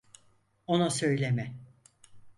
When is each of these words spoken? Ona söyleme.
Ona 0.67 0.89
söyleme. 0.89 1.53